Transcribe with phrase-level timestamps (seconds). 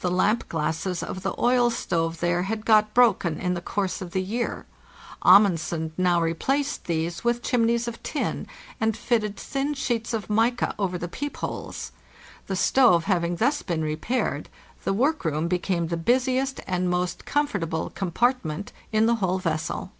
[0.00, 4.12] The lamp classes of the oil stove there had got broken in the course of
[4.12, 4.64] the year.
[5.20, 8.46] Amundsen now replaced these with chimneys of tin,
[8.80, 11.92] and fitted thin sheets of mica over the peep holes.
[12.46, 14.48] The stove having thus been repaired,
[14.84, 19.92] the workroom became the busiest and most comfortable compartment in the whole vessel.